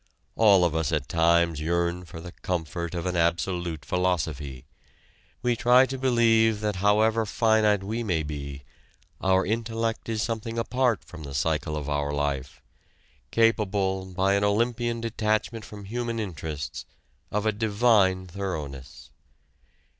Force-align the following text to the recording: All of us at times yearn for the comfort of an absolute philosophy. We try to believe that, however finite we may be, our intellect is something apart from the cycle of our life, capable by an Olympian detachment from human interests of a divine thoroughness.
All 0.35 0.65
of 0.65 0.75
us 0.75 0.91
at 0.91 1.07
times 1.07 1.61
yearn 1.61 2.05
for 2.05 2.19
the 2.19 2.31
comfort 2.31 2.95
of 2.95 3.05
an 3.05 3.15
absolute 3.15 3.85
philosophy. 3.85 4.65
We 5.43 5.55
try 5.55 5.85
to 5.85 5.95
believe 5.95 6.59
that, 6.61 6.77
however 6.77 7.23
finite 7.23 7.83
we 7.83 8.01
may 8.01 8.23
be, 8.23 8.63
our 9.21 9.45
intellect 9.45 10.09
is 10.09 10.23
something 10.23 10.57
apart 10.57 11.03
from 11.05 11.21
the 11.21 11.35
cycle 11.35 11.77
of 11.77 11.87
our 11.87 12.11
life, 12.11 12.63
capable 13.29 14.07
by 14.07 14.33
an 14.33 14.43
Olympian 14.43 15.01
detachment 15.01 15.63
from 15.65 15.85
human 15.85 16.19
interests 16.19 16.85
of 17.29 17.45
a 17.45 17.51
divine 17.51 18.25
thoroughness. 18.25 19.11